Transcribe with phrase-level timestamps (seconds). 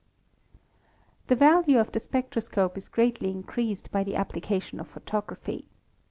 [1.27, 5.67] The value of the spectroscope is greatly increased by the application of photography.